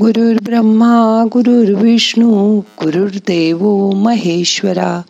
[0.00, 5.02] गुरुर् ब्रह्मा गुरुर्विष्णू गुरुर्देव महेश्वरा।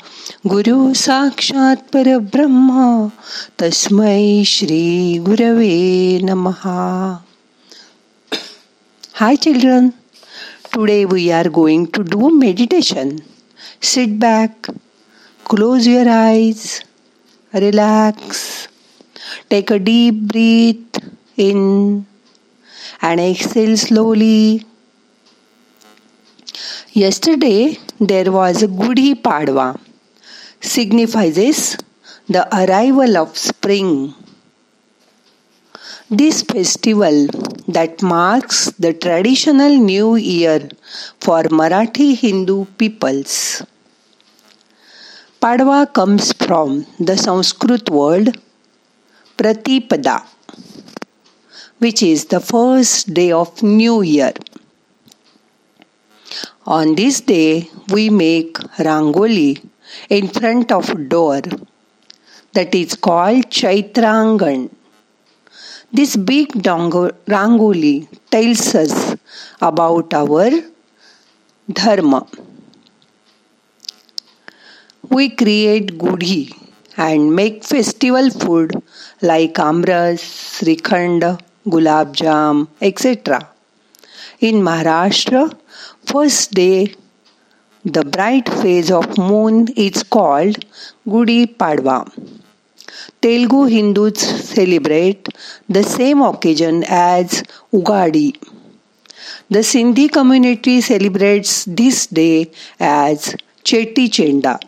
[0.47, 3.09] गुरु साक्षात परब्रह्मा,
[3.59, 7.17] तस्मै श्री गुरवे नमहा
[9.15, 9.89] hi children
[10.73, 13.17] today we are going to do meditation
[13.83, 14.71] sit back
[15.51, 16.65] close your eyes
[17.55, 18.45] relax
[19.51, 21.01] take a deep breath
[21.39, 22.01] in
[23.03, 24.67] and exhale slowly.
[26.93, 29.79] Yesterday there was a Gudi Padwa,
[30.61, 31.77] signifies
[32.29, 34.13] the arrival of spring.
[36.11, 37.29] This festival
[37.69, 40.69] that marks the traditional new year
[41.21, 43.63] for Marathi Hindu peoples.
[45.41, 48.37] Padwa comes from the Sanskrit word
[49.39, 50.27] Pratipada,
[51.79, 54.33] which is the first day of New Year.
[56.79, 59.61] On this day, we make rangoli
[60.09, 61.41] in front of door
[62.53, 64.71] that is called Chaitrangan.
[65.93, 66.51] This big
[67.33, 69.17] rangoli tells us
[69.61, 70.49] about our
[71.73, 72.25] dharma.
[75.09, 76.55] We create gudi
[76.97, 78.81] and make festival food
[79.23, 80.21] like amras,
[80.59, 83.49] srikhand, gulab jam, etc.
[84.41, 85.55] In Maharashtra,
[86.07, 86.95] first day
[87.85, 90.65] the bright phase of moon is called
[91.07, 91.99] Gudi Padwa.
[93.21, 95.29] Telugu Hindus celebrate
[95.69, 98.31] the same occasion as Ugadi.
[99.51, 104.59] The Sindhi community celebrates this day as Cheti Chenda.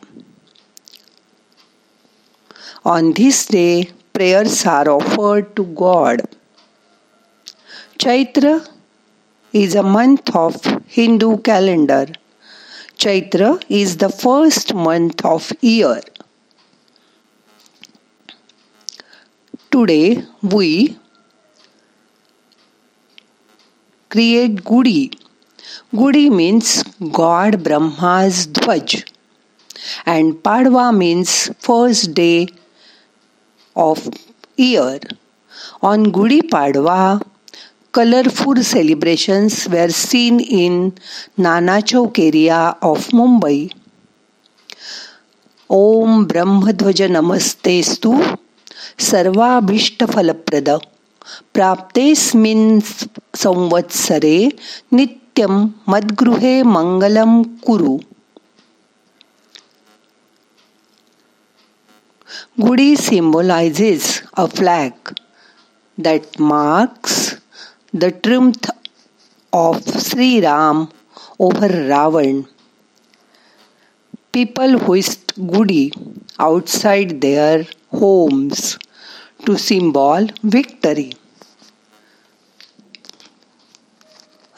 [2.85, 6.21] On this day, prayers are offered to God.
[7.99, 8.69] Chaitra
[9.53, 10.55] is a month of
[10.87, 12.07] Hindu calendar.
[12.97, 16.01] Chaitra is the first month of year.
[19.71, 20.99] Today we
[24.09, 25.13] create Gudi.
[25.95, 26.83] Gudi means
[27.21, 29.05] God Brahma's Dvaj
[30.07, 32.49] and Padwa means first day
[33.77, 34.09] of
[34.57, 34.99] year.
[35.83, 37.23] On Gudi Padwa
[37.92, 40.94] colorful celebrations were seen in
[41.38, 43.72] Nana Chowk area of Mumbai.
[45.70, 48.38] Om Brahmadhwaja Namastestu
[49.06, 50.70] सर्वाभीष्टफलप्रद
[51.54, 52.80] प्राप्तेस्मिन्
[53.44, 54.38] संवत्सरे
[54.94, 55.54] नित्यं
[55.94, 57.98] मद्गृहे मङ्गलं कुरु
[62.60, 64.94] Gudi symbolizes a flag
[65.98, 67.36] that marks
[67.95, 68.71] the triumph
[69.53, 70.89] of Sri Ram
[71.39, 72.49] over Ravan.
[74.33, 75.93] People hoist Gudi
[76.39, 78.79] outside their homes
[79.45, 81.13] to symbol victory.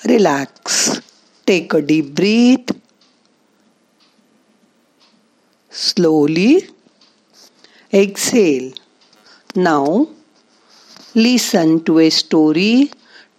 [0.05, 1.01] Relax.
[1.45, 2.71] Take a deep breath.
[5.71, 6.69] Slowly
[7.93, 8.73] exhale.
[9.57, 10.07] Now
[11.17, 12.91] listen to a story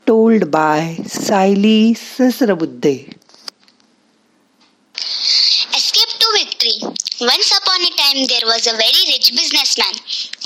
[0.05, 3.13] told by Saili Sahasrabuddhe.
[5.75, 6.77] Escape to victory.
[7.21, 9.93] Once upon a time, there was a very rich businessman.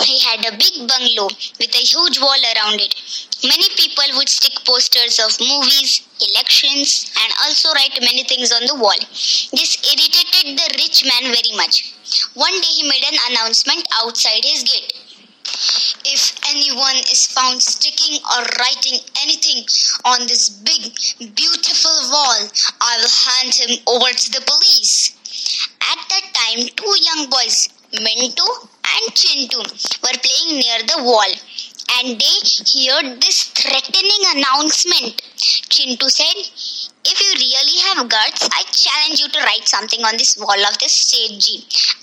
[0.06, 1.28] He had a big bungalow
[1.60, 2.96] with a huge wall around it.
[3.44, 8.76] Many people would stick posters of movies, elections, and also write many things on the
[8.76, 9.00] wall.
[9.52, 11.94] This irritated the rich man very much.
[12.34, 14.94] One day, he made an announcement outside his gate.
[16.06, 19.64] If anyone is found sticking or writing anything
[20.06, 20.82] on this big,
[21.36, 22.42] beautiful wall,
[22.82, 25.14] I will hand him over to the police.
[25.82, 28.48] At that time, two young boys, Mintu
[28.84, 29.62] and Chintu,
[30.02, 31.32] were playing near the wall
[31.98, 32.38] and they
[32.86, 35.22] heard this threatening announcement.
[35.70, 36.38] Chintu said,
[37.06, 40.78] If you really have guts, I challenge you to write something on this wall of
[40.78, 41.50] the stage.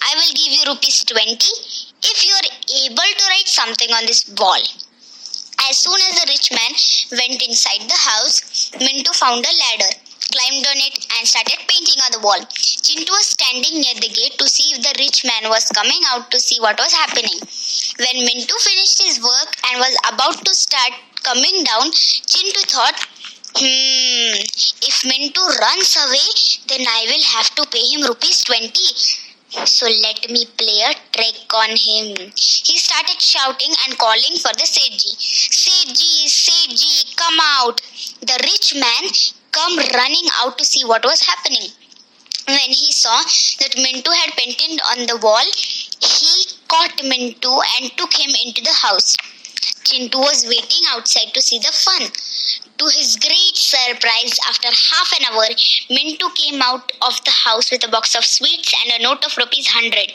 [0.02, 1.75] I will give you rupees 20
[2.06, 2.48] if you are
[2.86, 4.62] able to write something on this wall.
[5.68, 6.72] As soon as the rich man
[7.18, 9.92] went inside the house, Mintu found a ladder,
[10.30, 12.38] climbed on it, and started painting on the wall.
[12.86, 16.30] Chintu was standing near the gate to see if the rich man was coming out
[16.30, 17.40] to see what was happening.
[17.98, 20.92] When Mintu finished his work and was about to start
[21.24, 22.98] coming down, Chintu thought,
[23.58, 24.36] Hmm,
[24.84, 26.28] if Mintu runs away,
[26.68, 28.70] then I will have to pay him rupees 20.
[29.64, 32.30] So let me play a trick on him.
[32.36, 35.16] He started shouting and calling for the Sethji.
[35.16, 37.80] Sethji, Sethji, come out.
[38.20, 39.10] The rich man
[39.52, 41.70] come running out to see what was happening.
[42.46, 43.16] When he saw
[43.60, 45.44] that Mintu had painted on the wall,
[46.00, 49.16] he caught Mintu and took him into the house.
[49.84, 52.02] Chintu was waiting outside to see the fun.
[52.78, 55.48] To his great surprise, after half an hour,
[55.88, 59.36] Mintu came out of the house with a box of sweets and a note of
[59.38, 60.12] rupees 100.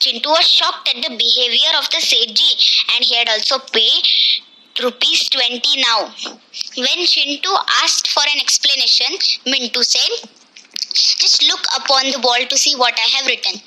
[0.00, 2.52] Chintu was shocked at the behavior of the Sethji
[2.94, 4.04] and he had also paid
[4.82, 6.12] rupees 20 now.
[6.76, 9.16] When Chintu asked for an explanation,
[9.46, 10.28] Mintu said,
[10.92, 13.60] Just look upon the wall to see what I have written.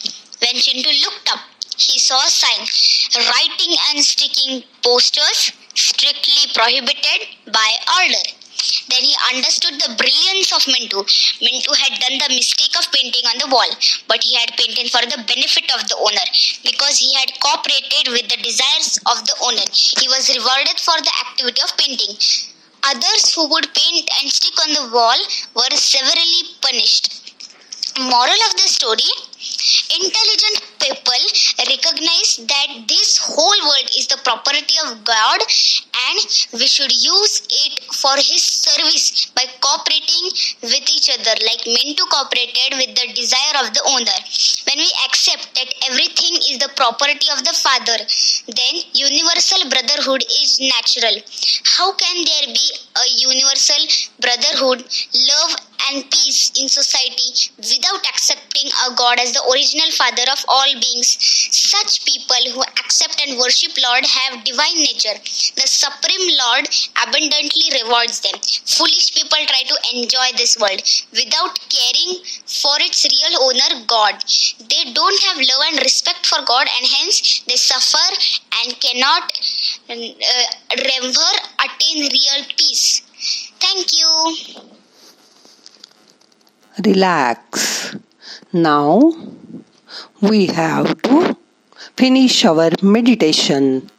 [0.43, 1.39] When Chintu looked up,
[1.75, 2.67] he saw a sign
[3.15, 7.69] writing and sticking posters strictly prohibited by
[8.01, 8.25] order.
[8.89, 11.05] Then he understood the brilliance of Mintu.
[11.45, 13.69] Mintu had done the mistake of painting on the wall,
[14.07, 16.27] but he had painted for the benefit of the owner
[16.63, 19.67] because he had cooperated with the desires of the owner.
[20.01, 22.17] He was rewarded for the activity of painting.
[22.83, 25.19] Others who would paint and stick on the wall
[25.55, 27.13] were severely punished.
[27.99, 29.11] Moral of the story
[29.87, 31.23] Intelligent people
[31.63, 36.19] recognize that this whole world is the property of God and
[36.59, 40.25] we should use it for His service by cooperating
[40.63, 44.19] with each other, like Mintu cooperated with the desire of the owner.
[44.67, 47.97] When we accept that everything is the property of the Father,
[48.47, 51.15] then universal brotherhood is natural.
[51.63, 53.83] How can there be a universal
[54.19, 55.51] brotherhood, love,
[55.89, 61.15] and peace in society without accepting a God as the original father of all beings.
[61.51, 65.17] Such people who accept and worship Lord have divine nature.
[65.55, 66.67] The supreme Lord
[67.03, 68.35] abundantly rewards them.
[68.65, 70.81] Foolish people try to enjoy this world
[71.11, 74.15] without caring for its real owner God.
[74.69, 78.07] They don't have love and respect for God and hence they suffer
[78.63, 79.31] and cannot
[79.89, 79.95] uh,
[80.75, 81.31] never
[81.63, 83.01] attain real peace.
[83.59, 84.67] Thank you
[86.84, 87.96] relax.
[88.52, 89.12] Now
[90.20, 91.36] we have to
[91.96, 93.90] finish our meditation.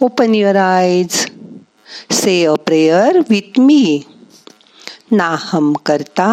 [0.00, 1.26] Open your eyes.
[2.10, 4.06] Say a prayer with me.
[5.12, 6.26] नाहम करता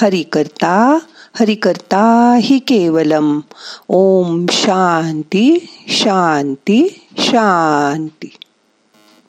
[0.00, 1.02] हरि करता
[1.38, 2.02] हरि करता
[2.40, 3.42] हि केवलम
[3.90, 5.46] ओम शांति
[5.88, 6.80] शांति
[7.18, 8.32] शांति